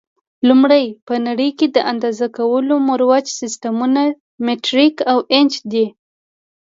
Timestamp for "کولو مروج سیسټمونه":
2.37-4.01